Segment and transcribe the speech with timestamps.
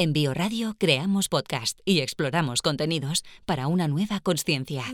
[0.00, 4.84] En Bioradio creamos podcast y exploramos contenidos para una nueva conciencia.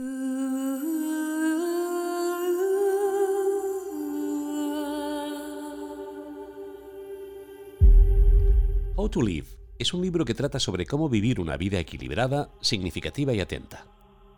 [8.96, 9.48] How to Live
[9.78, 13.86] es un libro que trata sobre cómo vivir una vida equilibrada, significativa y atenta.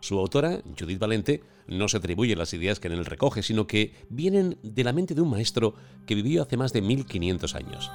[0.01, 3.93] Su autora, Judith Valente, no se atribuye las ideas que en él recoge, sino que
[4.09, 5.75] vienen de la mente de un maestro
[6.05, 7.89] que vivió hace más de 1500 años.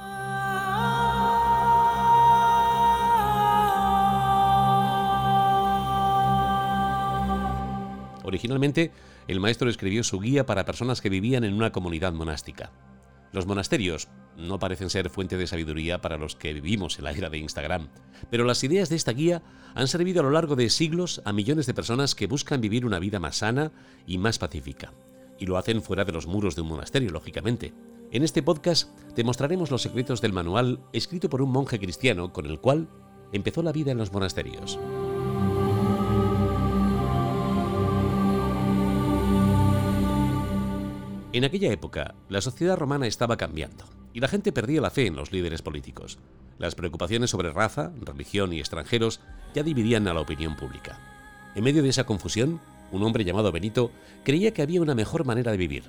[8.23, 8.91] Originalmente,
[9.27, 12.71] el maestro escribió su guía para personas que vivían en una comunidad monástica.
[13.31, 17.29] Los monasterios no parecen ser fuente de sabiduría para los que vivimos en la era
[17.29, 17.89] de Instagram,
[18.29, 19.41] pero las ideas de esta guía
[19.75, 22.99] han servido a lo largo de siglos a millones de personas que buscan vivir una
[22.99, 23.71] vida más sana
[24.05, 24.93] y más pacífica.
[25.39, 27.73] Y lo hacen fuera de los muros de un monasterio, lógicamente.
[28.11, 32.45] En este podcast te mostraremos los secretos del manual escrito por un monje cristiano con
[32.45, 32.87] el cual
[33.31, 34.77] empezó la vida en los monasterios.
[41.33, 45.15] En aquella época, la sociedad romana estaba cambiando y la gente perdía la fe en
[45.15, 46.19] los líderes políticos.
[46.59, 49.19] Las preocupaciones sobre raza, religión y extranjeros
[49.55, 50.99] ya dividían a la opinión pública.
[51.55, 53.89] En medio de esa confusión, un hombre llamado Benito
[54.23, 55.85] creía que había una mejor manera de vivir.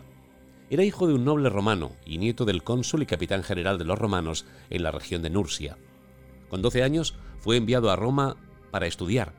[0.71, 3.99] Era hijo de un noble romano y nieto del cónsul y capitán general de los
[3.99, 5.77] romanos en la región de Nursia.
[6.49, 8.39] Con 12 años fue enviado a Roma
[8.71, 9.35] para estudiar,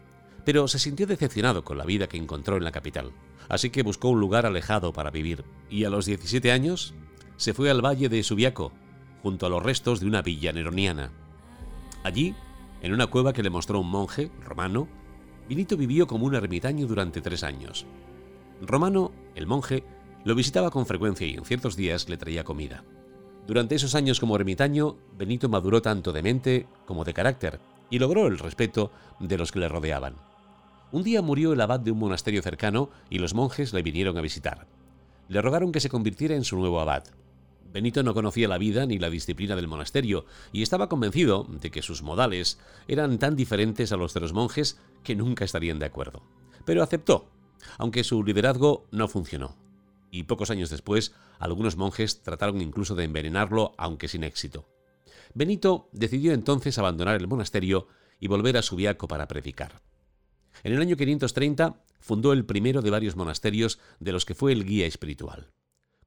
[0.46, 3.12] pero se sintió decepcionado con la vida que encontró en la capital
[3.50, 6.94] así que buscó un lugar alejado para vivir, y a los 17 años
[7.38, 8.72] se fue al valle de Subiaco,
[9.22, 11.12] junto a los restos de una villa neroniana.
[12.04, 12.36] Allí,
[12.82, 14.88] en una cueva que le mostró un monje romano,
[15.48, 17.86] Vinito vivió como un ermitaño durante tres años.
[18.62, 19.84] Romano, el monje,
[20.24, 22.84] lo visitaba con frecuencia y en ciertos días le traía comida.
[23.48, 27.60] Durante esos años como ermitaño, Benito maduró tanto de mente como de carácter
[27.92, 30.16] y logró el respeto de los que le rodeaban.
[30.96, 34.22] Un día murió el abad de un monasterio cercano y los monjes le vinieron a
[34.22, 34.66] visitar.
[35.28, 37.04] Le rogaron que se convirtiera en su nuevo abad.
[37.74, 41.82] Benito no conocía la vida ni la disciplina del monasterio y estaba convencido de que
[41.82, 46.24] sus modales eran tan diferentes a los de los monjes que nunca estarían de acuerdo.
[46.64, 47.30] Pero aceptó,
[47.78, 49.58] aunque su liderazgo no funcionó.
[50.12, 54.64] Y pocos años después, algunos monjes trataron incluso de envenenarlo, aunque sin éxito.
[55.34, 59.85] Benito decidió entonces abandonar el monasterio y volver a Subiaco para predicar.
[60.64, 64.66] En el año 530 fundó el primero de varios monasterios de los que fue el
[64.66, 65.52] guía espiritual.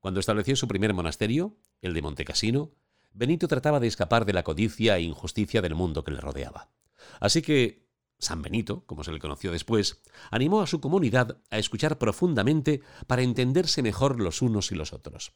[0.00, 2.72] Cuando estableció su primer monasterio, el de Montecassino,
[3.12, 6.70] Benito trataba de escapar de la codicia e injusticia del mundo que le rodeaba.
[7.20, 7.88] Así que
[8.19, 13.22] San Benito, como se le conoció después, animó a su comunidad a escuchar profundamente para
[13.22, 15.32] entenderse mejor los unos y los otros.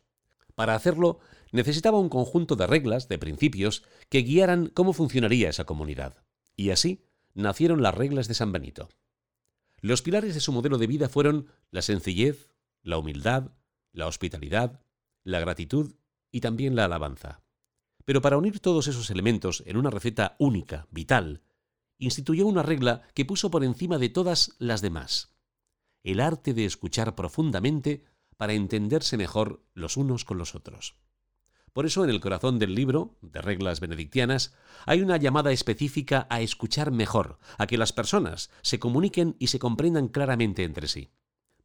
[0.55, 6.25] Para hacerlo, necesitaba un conjunto de reglas, de principios, que guiaran cómo funcionaría esa comunidad.
[6.57, 8.89] Y así nacieron las reglas de San Benito.
[9.83, 12.49] Los pilares de su modelo de vida fueron la sencillez,
[12.85, 13.51] la humildad,
[13.93, 14.81] la hospitalidad,
[15.25, 15.97] la gratitud
[16.31, 17.43] y también la alabanza.
[18.05, 21.43] Pero para unir todos esos elementos en una receta única, vital,
[21.99, 25.35] instituyó una regla que puso por encima de todas las demás.
[26.05, 28.05] El arte de escuchar profundamente
[28.37, 30.95] para entenderse mejor los unos con los otros.
[31.73, 36.43] Por eso en el corazón del libro, de reglas benedictianas, hay una llamada específica a
[36.43, 41.11] escuchar mejor, a que las personas se comuniquen y se comprendan claramente entre sí.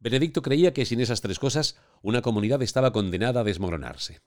[0.00, 4.22] Benedicto creía que sin esas tres cosas, una comunidad estaba condenada a desmoronarse.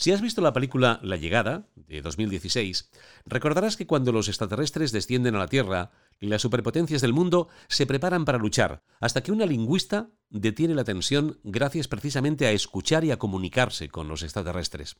[0.00, 2.88] Si has visto la película La llegada, de 2016,
[3.26, 8.24] recordarás que cuando los extraterrestres descienden a la Tierra, las superpotencias del mundo se preparan
[8.24, 13.18] para luchar, hasta que una lingüista detiene la tensión gracias precisamente a escuchar y a
[13.18, 14.98] comunicarse con los extraterrestres.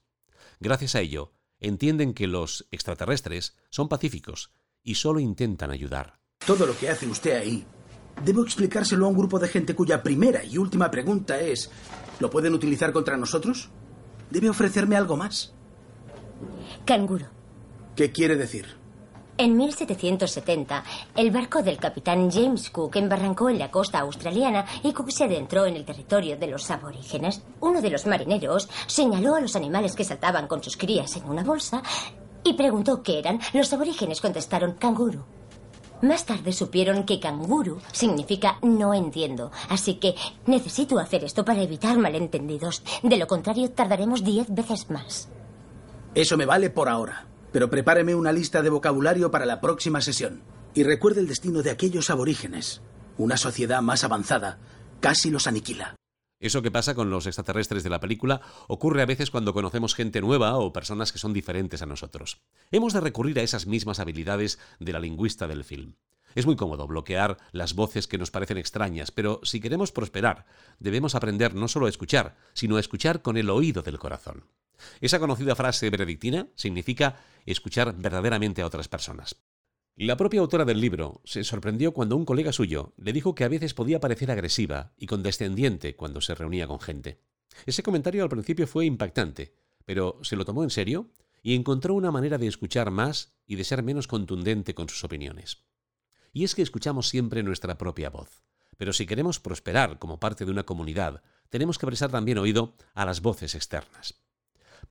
[0.58, 4.50] Gracias a ello, entienden que los extraterrestres son pacíficos
[4.82, 6.18] y solo intentan ayudar.
[6.44, 7.64] Todo lo que hace usted ahí,
[8.24, 11.70] debo explicárselo a un grupo de gente cuya primera y última pregunta es,
[12.18, 13.70] ¿lo pueden utilizar contra nosotros?
[14.30, 15.52] Debe ofrecerme algo más.
[16.84, 17.26] Canguro.
[17.96, 18.78] ¿Qué quiere decir?
[19.40, 20.82] En 1770,
[21.14, 25.64] el barco del capitán James Cook embarrancó en la costa australiana y Cook se adentró
[25.64, 27.42] en el territorio de los aborígenes.
[27.60, 31.44] Uno de los marineros señaló a los animales que saltaban con sus crías en una
[31.44, 31.84] bolsa
[32.42, 33.38] y preguntó qué eran.
[33.52, 35.37] Los aborígenes contestaron canguro.
[36.02, 40.14] Más tarde supieron que canguro significa no entiendo, así que
[40.46, 42.82] necesito hacer esto para evitar malentendidos.
[43.02, 45.28] De lo contrario, tardaremos diez veces más.
[46.14, 50.42] Eso me vale por ahora, pero prepáreme una lista de vocabulario para la próxima sesión.
[50.74, 52.82] Y recuerde el destino de aquellos aborígenes.
[53.16, 54.58] Una sociedad más avanzada
[55.00, 55.96] casi los aniquila.
[56.40, 60.20] Eso que pasa con los extraterrestres de la película ocurre a veces cuando conocemos gente
[60.20, 62.42] nueva o personas que son diferentes a nosotros.
[62.70, 65.94] Hemos de recurrir a esas mismas habilidades de la lingüista del film.
[66.36, 70.46] Es muy cómodo bloquear las voces que nos parecen extrañas, pero si queremos prosperar,
[70.78, 74.44] debemos aprender no solo a escuchar, sino a escuchar con el oído del corazón.
[75.00, 79.36] Esa conocida frase benedictina significa escuchar verdaderamente a otras personas.
[80.00, 83.48] La propia autora del libro se sorprendió cuando un colega suyo le dijo que a
[83.48, 87.20] veces podía parecer agresiva y condescendiente cuando se reunía con gente.
[87.66, 91.10] Ese comentario al principio fue impactante, pero se lo tomó en serio
[91.42, 95.64] y encontró una manera de escuchar más y de ser menos contundente con sus opiniones.
[96.32, 98.44] Y es que escuchamos siempre nuestra propia voz.
[98.76, 103.04] Pero si queremos prosperar como parte de una comunidad, tenemos que prestar también oído a
[103.04, 104.14] las voces externas.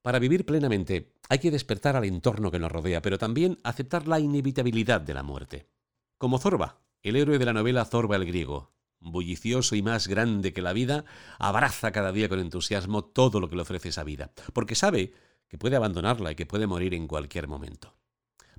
[0.02, 4.20] Para vivir plenamente hay que despertar al entorno que nos rodea, pero también aceptar la
[4.20, 5.68] inevitabilidad de la muerte.
[6.16, 10.62] Como Zorba, el héroe de la novela Zorba el griego, bullicioso y más grande que
[10.62, 11.04] la vida,
[11.38, 15.12] abraza cada día con entusiasmo todo lo que le ofrece esa vida, porque sabe
[15.48, 17.94] que puede abandonarla y que puede morir en cualquier momento.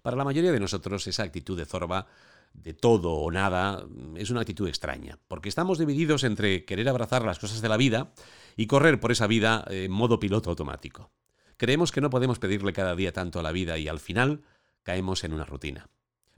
[0.01, 2.07] Para la mayoría de nosotros esa actitud de Zorba
[2.53, 3.85] de todo o nada
[4.15, 8.13] es una actitud extraña, porque estamos divididos entre querer abrazar las cosas de la vida
[8.55, 11.11] y correr por esa vida en modo piloto automático.
[11.59, 14.43] Creemos que no podemos pedirle cada día tanto a la vida y al final
[14.83, 15.89] caemos en una rutina.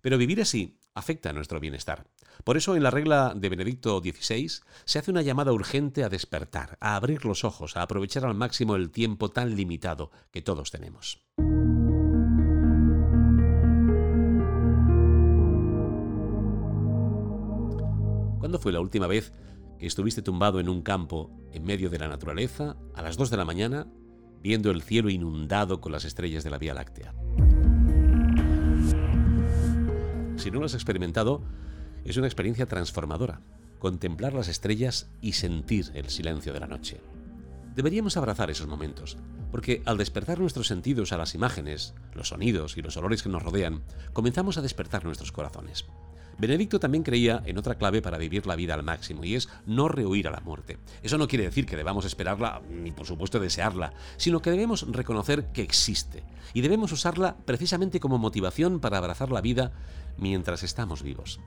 [0.01, 2.07] Pero vivir así afecta a nuestro bienestar.
[2.43, 4.49] Por eso en la regla de Benedicto XVI
[4.83, 8.75] se hace una llamada urgente a despertar, a abrir los ojos, a aprovechar al máximo
[8.75, 11.23] el tiempo tan limitado que todos tenemos.
[18.39, 19.33] ¿Cuándo fue la última vez
[19.77, 23.37] que estuviste tumbado en un campo en medio de la naturaleza a las 2 de
[23.37, 23.87] la mañana
[24.41, 27.13] viendo el cielo inundado con las estrellas de la Vía Láctea.
[30.37, 31.43] Si no lo has experimentado,
[32.03, 33.41] es una experiencia transformadora,
[33.79, 36.99] contemplar las estrellas y sentir el silencio de la noche.
[37.75, 39.17] Deberíamos abrazar esos momentos,
[39.51, 43.43] porque al despertar nuestros sentidos a las imágenes, los sonidos y los olores que nos
[43.43, 43.83] rodean,
[44.13, 45.85] comenzamos a despertar nuestros corazones.
[46.41, 49.87] Benedicto también creía en otra clave para vivir la vida al máximo, y es no
[49.87, 50.79] rehuir a la muerte.
[51.03, 55.51] Eso no quiere decir que debamos esperarla, ni por supuesto desearla, sino que debemos reconocer
[55.53, 56.23] que existe,
[56.55, 59.71] y debemos usarla precisamente como motivación para abrazar la vida
[60.17, 61.39] mientras estamos vivos.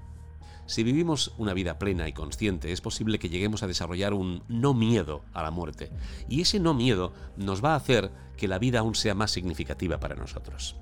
[0.67, 4.75] Si vivimos una vida plena y consciente, es posible que lleguemos a desarrollar un no
[4.75, 5.91] miedo a la muerte,
[6.29, 9.99] y ese no miedo nos va a hacer que la vida aún sea más significativa
[9.99, 10.76] para nosotros.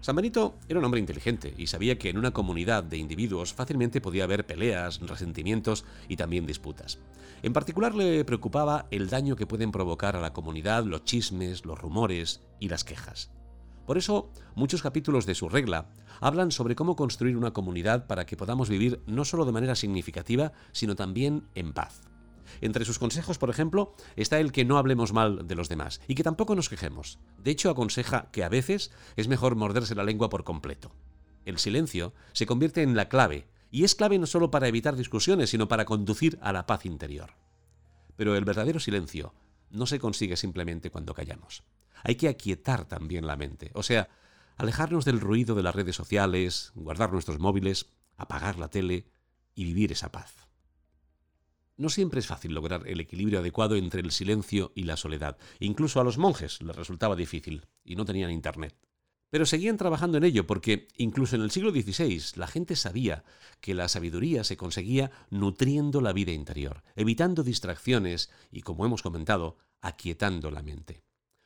[0.00, 4.00] San Benito era un hombre inteligente y sabía que en una comunidad de individuos fácilmente
[4.00, 6.98] podía haber peleas, resentimientos y también disputas.
[7.42, 11.78] En particular le preocupaba el daño que pueden provocar a la comunidad los chismes, los
[11.78, 13.30] rumores y las quejas.
[13.86, 15.88] Por eso, muchos capítulos de su regla
[16.20, 20.52] hablan sobre cómo construir una comunidad para que podamos vivir no solo de manera significativa,
[20.72, 22.02] sino también en paz.
[22.60, 26.14] Entre sus consejos, por ejemplo, está el que no hablemos mal de los demás y
[26.14, 27.18] que tampoco nos quejemos.
[27.38, 30.92] De hecho, aconseja que a veces es mejor morderse la lengua por completo.
[31.44, 35.50] El silencio se convierte en la clave, y es clave no solo para evitar discusiones,
[35.50, 37.32] sino para conducir a la paz interior.
[38.16, 39.34] Pero el verdadero silencio
[39.70, 41.64] no se consigue simplemente cuando callamos.
[42.02, 44.08] Hay que aquietar también la mente, o sea,
[44.56, 47.86] alejarnos del ruido de las redes sociales, guardar nuestros móviles,
[48.16, 49.06] apagar la tele
[49.54, 50.47] y vivir esa paz.
[51.78, 55.38] No siempre es fácil lograr el equilibrio adecuado entre el silencio y la soledad.
[55.60, 58.74] Incluso a los monjes les resultaba difícil y no tenían internet.
[59.30, 63.24] Pero seguían trabajando en ello porque incluso en el siglo XVI la gente sabía
[63.60, 69.56] que la sabiduría se conseguía nutriendo la vida interior, evitando distracciones y, como hemos comentado,
[69.80, 71.04] aquietando la mente.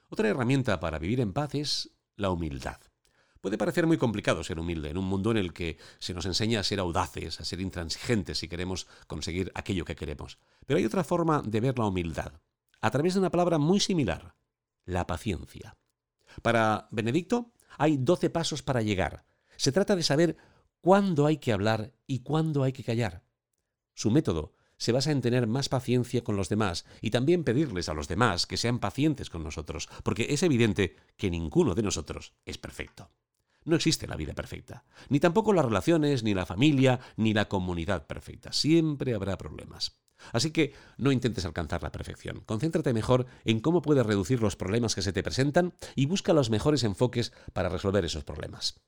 [0.08, 2.80] Otra herramienta para vivir en paz es la humildad.
[3.42, 6.60] Puede parecer muy complicado ser humilde en un mundo en el que se nos enseña
[6.60, 10.38] a ser audaces, a ser intransigentes si queremos conseguir aquello que queremos.
[10.64, 12.34] Pero hay otra forma de ver la humildad,
[12.80, 14.36] a través de una palabra muy similar,
[14.84, 15.76] la paciencia.
[16.42, 19.24] Para Benedicto hay doce pasos para llegar.
[19.56, 20.36] Se trata de saber
[20.80, 23.24] cuándo hay que hablar y cuándo hay que callar.
[23.92, 27.94] Su método se basa en tener más paciencia con los demás y también pedirles a
[27.94, 32.56] los demás que sean pacientes con nosotros, porque es evidente que ninguno de nosotros es
[32.56, 33.10] perfecto.
[33.64, 38.06] No existe la vida perfecta, ni tampoco las relaciones, ni la familia, ni la comunidad
[38.06, 38.52] perfecta.
[38.52, 40.00] Siempre habrá problemas.
[40.32, 42.40] Así que no intentes alcanzar la perfección.
[42.46, 46.50] Concéntrate mejor en cómo puedes reducir los problemas que se te presentan y busca los
[46.50, 48.80] mejores enfoques para resolver esos problemas.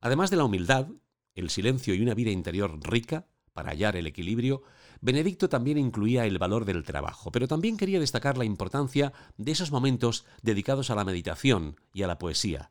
[0.00, 0.88] Además de la humildad,
[1.34, 4.62] el silencio y una vida interior rica, para hallar el equilibrio,
[5.00, 9.70] Benedicto también incluía el valor del trabajo, pero también quería destacar la importancia de esos
[9.70, 12.70] momentos dedicados a la meditación y a la poesía,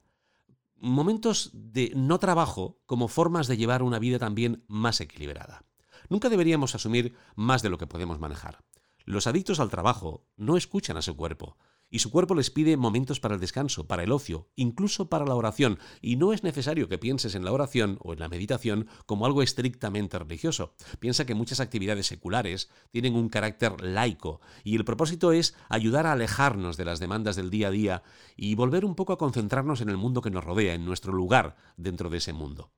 [0.77, 5.65] momentos de no trabajo como formas de llevar una vida también más equilibrada.
[6.10, 8.63] Nunca deberíamos asumir más de lo que podemos manejar.
[9.05, 11.58] Los adictos al trabajo no escuchan a su cuerpo,
[11.89, 15.36] y su cuerpo les pide momentos para el descanso, para el ocio, incluso para la
[15.36, 19.25] oración, y no es necesario que pienses en la oración o en la meditación como
[19.25, 20.74] algo estrictamente religioso.
[21.00, 26.13] Piensa que muchas actividades seculares tienen un carácter laico, y el propósito es ayudar a
[26.13, 28.04] alejarnos de las demandas del día a día
[28.36, 31.56] y volver un poco a concentrarnos en el mundo que nos rodea, en nuestro lugar
[31.77, 32.72] dentro de ese mundo.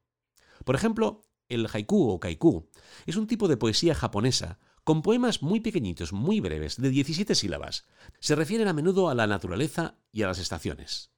[0.65, 2.67] Por ejemplo, el haiku o kaiku
[3.05, 7.84] es un tipo de poesía japonesa con poemas muy pequeñitos, muy breves, de 17 sílabas.
[8.22, 11.12] Se refieren a menudo a la naturaleza y a las estaciones.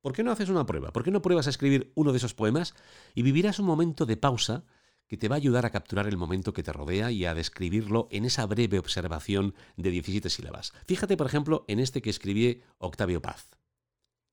[0.00, 0.92] ¿Por qué no haces una prueba?
[0.92, 2.74] ¿Por qué no pruebas a escribir uno de esos poemas
[3.14, 4.64] y vivirás un momento de pausa
[5.06, 8.08] que te va a ayudar a capturar el momento que te rodea y a describirlo
[8.10, 10.72] en esa breve observación de 17 sílabas?
[10.84, 13.46] Fíjate, por ejemplo, en este que escribí Octavio Paz.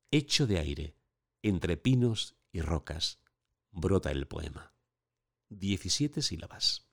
[0.09, 0.95] Hecho de aire,
[1.43, 3.19] entre pinos y rocas,
[3.69, 4.73] brota el poema.
[5.49, 6.89] 17 sílabas.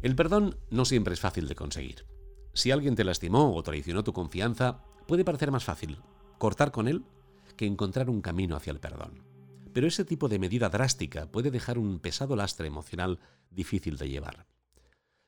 [0.00, 2.06] El perdón no siempre es fácil de conseguir.
[2.54, 5.98] Si alguien te lastimó o traicionó tu confianza, puede parecer más fácil
[6.38, 7.04] cortar con él
[7.56, 9.24] que encontrar un camino hacia el perdón.
[9.72, 13.18] Pero ese tipo de medida drástica puede dejar un pesado lastre emocional
[13.50, 14.46] difícil de llevar.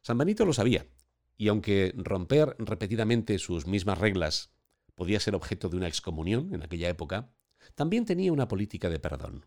[0.03, 0.87] San Benito lo sabía,
[1.37, 4.53] y aunque romper repetidamente sus mismas reglas
[4.95, 7.33] podía ser objeto de una excomunión en aquella época,
[7.75, 9.47] también tenía una política de perdón.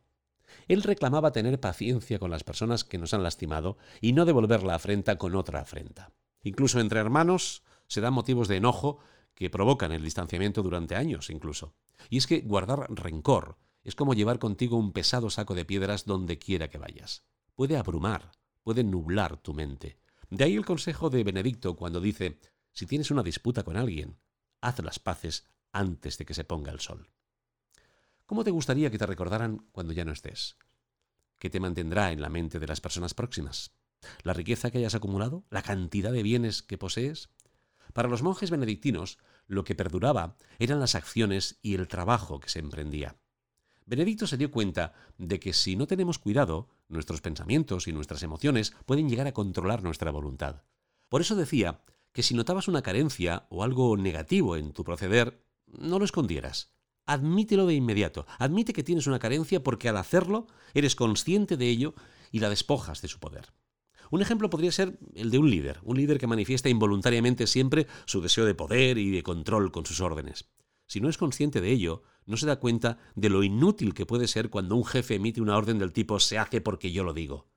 [0.68, 4.76] Él reclamaba tener paciencia con las personas que nos han lastimado y no devolver la
[4.76, 6.12] afrenta con otra afrenta.
[6.44, 9.00] Incluso entre hermanos se dan motivos de enojo
[9.34, 11.76] que provocan el distanciamiento durante años incluso.
[12.10, 16.40] Y es que guardar rencor es como llevar contigo un pesado saco de piedras donde
[16.40, 17.26] quiera que vayas.
[17.56, 18.32] Puede abrumar,
[18.64, 19.98] puede nublar tu mente.
[20.30, 22.40] De ahí el consejo de Benedicto cuando dice,
[22.72, 24.18] si tienes una disputa con alguien,
[24.62, 27.10] haz las paces antes de que se ponga el sol.
[28.26, 30.58] ¿Cómo te gustaría que te recordaran cuando ya no estés?
[31.40, 33.76] ¿Qué te mantendrá en la mente de las personas próximas?
[34.24, 35.44] ¿La riqueza que hayas acumulado?
[35.50, 37.30] ¿La cantidad de bienes que posees?
[37.92, 42.60] Para los monjes benedictinos, lo que perduraba eran las acciones y el trabajo que se
[42.60, 43.18] emprendía.
[43.86, 48.74] Benedicto se dio cuenta de que si no tenemos cuidado, nuestros pensamientos y nuestras emociones
[48.86, 50.64] pueden llegar a controlar nuestra voluntad.
[51.10, 51.82] Por eso decía
[52.14, 56.74] que si notabas una carencia o algo negativo en tu proceder, no lo escondieras.
[57.06, 58.26] Admítelo de inmediato.
[58.40, 61.94] Admite que tienes una carencia porque al hacerlo eres consciente de ello
[62.32, 63.54] y la despojas de su poder.
[64.10, 68.22] Un ejemplo podría ser el de un líder, un líder que manifiesta involuntariamente siempre su
[68.22, 70.50] deseo de poder y de control con sus órdenes.
[70.88, 74.28] Si no es consciente de ello, no se da cuenta de lo inútil que puede
[74.28, 77.50] ser cuando un jefe emite una orden del tipo se hace porque yo lo digo.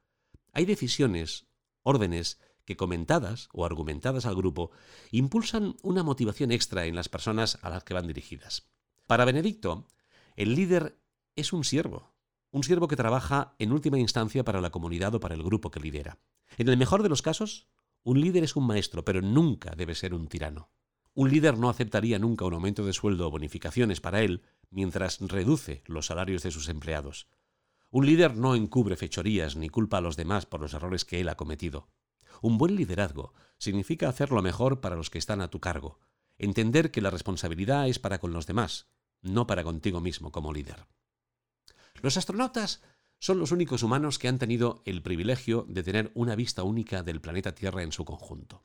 [0.53, 1.47] Hay decisiones,
[1.83, 4.71] órdenes, que comentadas o argumentadas al grupo
[5.11, 8.69] impulsan una motivación extra en las personas a las que van dirigidas.
[9.07, 9.87] Para Benedicto,
[10.35, 10.99] el líder
[11.37, 12.13] es un siervo,
[12.51, 15.79] un siervo que trabaja en última instancia para la comunidad o para el grupo que
[15.79, 16.19] lidera.
[16.59, 17.69] En el mejor de los casos,
[18.03, 20.71] un líder es un maestro, pero nunca debe ser un tirano.
[21.15, 25.85] Un líder no aceptaría nunca un aumento de sueldo o bonificaciones para él mientras reduce
[25.87, 27.29] los salarios de sus empleados.
[27.91, 31.29] Un líder no encubre fechorías ni culpa a los demás por los errores que él
[31.29, 31.89] ha cometido.
[32.43, 36.01] Un buen liderazgo significa hacer lo mejor para los que están a tu cargo,
[36.39, 38.89] entender que la responsabilidad es para con los demás,
[39.27, 40.87] no para contigo mismo como líder.
[42.03, 42.83] Los astronautas
[43.19, 47.21] son los únicos humanos que han tenido el privilegio de tener una vista única del
[47.21, 48.65] planeta Tierra en su conjunto.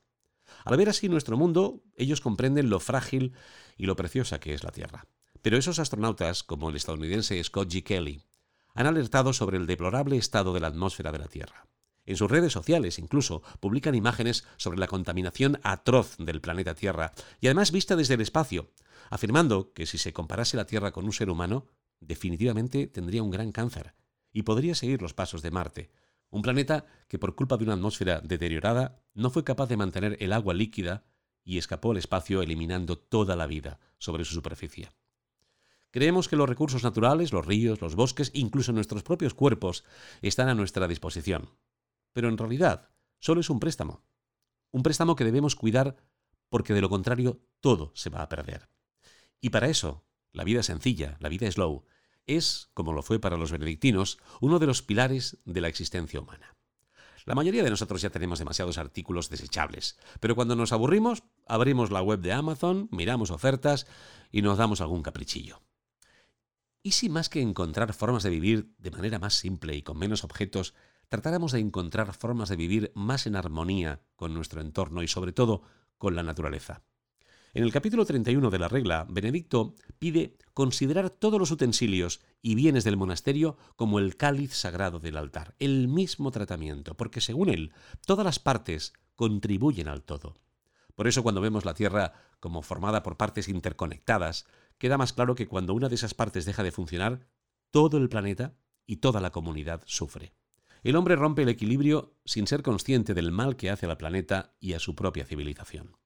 [0.64, 3.32] Al ver así nuestro mundo, ellos comprenden lo frágil
[3.76, 5.06] y lo preciosa que es la Tierra.
[5.40, 7.82] Pero esos astronautas, como el estadounidense Scott G.
[7.82, 8.22] Kelly,
[8.74, 11.66] han alertado sobre el deplorable estado de la atmósfera de la Tierra.
[12.04, 17.46] En sus redes sociales incluso publican imágenes sobre la contaminación atroz del planeta Tierra y
[17.46, 18.70] además vista desde el espacio,
[19.10, 21.66] afirmando que si se comparase la Tierra con un ser humano,
[22.00, 23.94] definitivamente tendría un gran cáncer
[24.32, 25.90] y podría seguir los pasos de Marte,
[26.30, 30.32] un planeta que por culpa de una atmósfera deteriorada no fue capaz de mantener el
[30.32, 31.04] agua líquida
[31.44, 34.90] y escapó al espacio eliminando toda la vida sobre su superficie.
[35.90, 39.84] Creemos que los recursos naturales, los ríos, los bosques, incluso nuestros propios cuerpos,
[40.22, 41.50] están a nuestra disposición,
[42.12, 44.04] pero en realidad solo es un préstamo.
[44.70, 45.96] Un préstamo que debemos cuidar
[46.48, 48.68] porque de lo contrario todo se va a perder.
[49.40, 51.84] Y para eso, la vida sencilla, la vida slow,
[52.26, 56.56] es, como lo fue para los benedictinos, uno de los pilares de la existencia humana.
[57.24, 62.02] La mayoría de nosotros ya tenemos demasiados artículos desechables, pero cuando nos aburrimos, abrimos la
[62.02, 63.86] web de Amazon, miramos ofertas
[64.32, 65.62] y nos damos algún caprichillo.
[66.82, 70.24] ¿Y si más que encontrar formas de vivir de manera más simple y con menos
[70.24, 70.74] objetos,
[71.12, 75.60] tratáramos de encontrar formas de vivir más en armonía con nuestro entorno y sobre todo
[75.98, 76.84] con la naturaleza.
[77.52, 82.84] En el capítulo 31 de la regla, Benedicto pide considerar todos los utensilios y bienes
[82.84, 87.74] del monasterio como el cáliz sagrado del altar, el mismo tratamiento, porque según él,
[88.06, 90.36] todas las partes contribuyen al todo.
[90.94, 94.46] Por eso cuando vemos la Tierra como formada por partes interconectadas,
[94.78, 97.28] queda más claro que cuando una de esas partes deja de funcionar,
[97.70, 98.54] todo el planeta
[98.86, 100.32] y toda la comunidad sufre.
[100.82, 104.72] El hombre rompe el equilibrio sin ser consciente del mal que hace al planeta y
[104.72, 105.96] a su propia civilización.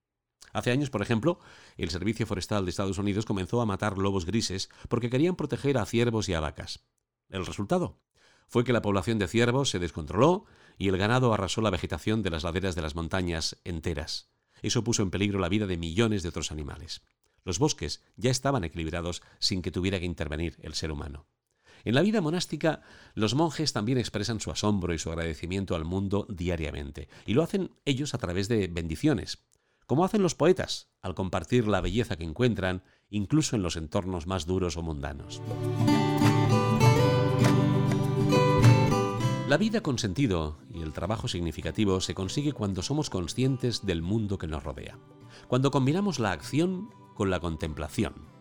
[0.53, 1.39] Hace años, por ejemplo,
[1.77, 5.87] el Servicio Forestal de Estados Unidos comenzó a matar lobos grises porque querían proteger a
[5.87, 6.87] ciervos y a vacas.
[7.29, 8.01] El resultado
[8.49, 10.45] fue que la población de ciervos se descontroló
[10.79, 14.31] y el ganado arrasó la vegetación de las laderas de las montañas enteras.
[14.63, 17.03] Eso puso en peligro la vida de millones de otros animales.
[17.45, 21.27] Los bosques ya estaban equilibrados sin que tuviera que intervenir el ser humano.
[21.87, 22.83] En la vida monástica,
[23.15, 27.71] los monjes también expresan su asombro y su agradecimiento al mundo diariamente, y lo hacen
[27.85, 29.47] ellos a través de bendiciones,
[29.87, 34.47] como hacen los poetas al compartir la belleza que encuentran, incluso en los entornos más
[34.47, 35.41] duros o mundanos.
[39.49, 44.39] La vida con sentido y el trabajo significativo se consigue cuando somos conscientes del mundo
[44.39, 44.99] que nos rodea,
[45.47, 48.36] cuando combinamos la acción con la contemplación.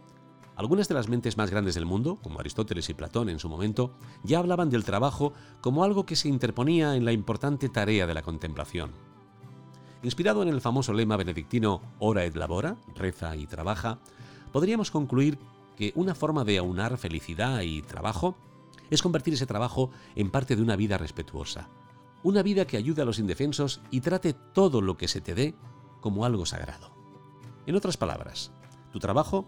[0.56, 3.92] Algunas de las mentes más grandes del mundo, como Aristóteles y Platón en su momento,
[4.24, 8.22] ya hablaban del trabajo como algo que se interponía en la importante tarea de la
[8.22, 8.92] contemplación.
[10.02, 14.00] Inspirado en el famoso lema benedictino Ora et labora, reza y trabaja,
[14.54, 15.38] podríamos concluir
[15.76, 18.38] que una forma de aunar felicidad y trabajo
[18.90, 21.68] es convertir ese trabajo en parte de una vida respetuosa.
[22.24, 25.56] Una vida que ayude a los indefensos y trate todo lo que se te dé
[26.00, 26.92] como algo sagrado.
[27.66, 28.52] En otras palabras,
[28.94, 29.46] tu trabajo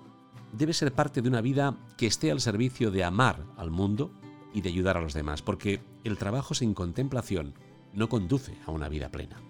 [0.52, 4.12] debe ser parte de una vida que esté al servicio de amar al mundo
[4.54, 7.54] y de ayudar a los demás, porque el trabajo sin contemplación
[7.94, 9.42] no conduce a una vida plena.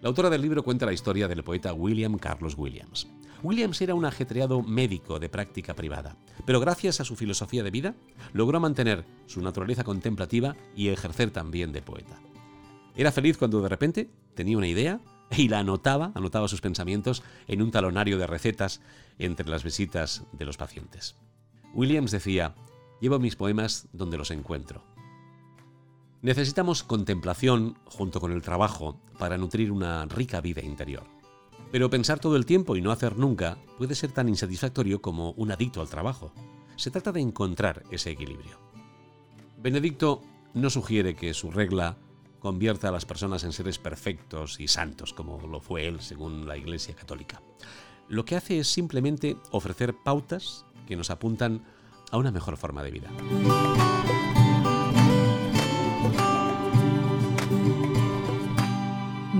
[0.00, 3.06] La autora del libro cuenta la historia del poeta William Carlos Williams.
[3.42, 7.94] Williams era un ajetreado médico de práctica privada, pero gracias a su filosofía de vida
[8.32, 12.20] logró mantener su naturaleza contemplativa y ejercer también de poeta.
[12.96, 15.00] Era feliz cuando de repente tenía una idea
[15.36, 18.80] y la anotaba, anotaba sus pensamientos en un talonario de recetas
[19.18, 21.16] entre las visitas de los pacientes.
[21.74, 22.54] Williams decía,
[23.00, 24.82] llevo mis poemas donde los encuentro.
[26.22, 31.04] Necesitamos contemplación junto con el trabajo para nutrir una rica vida interior.
[31.72, 35.52] Pero pensar todo el tiempo y no hacer nunca puede ser tan insatisfactorio como un
[35.52, 36.32] adicto al trabajo.
[36.76, 38.58] Se trata de encontrar ese equilibrio.
[39.62, 40.20] Benedicto
[40.52, 41.96] no sugiere que su regla
[42.40, 46.56] convierta a las personas en seres perfectos y santos, como lo fue él según la
[46.56, 47.40] Iglesia Católica.
[48.08, 51.64] Lo que hace es simplemente ofrecer pautas que nos apuntan
[52.10, 53.10] a una mejor forma de vida.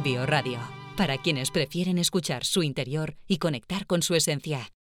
[0.05, 0.61] Bioradio
[0.97, 4.71] para quienes prefieren escuchar su interior y conectar con su esencia.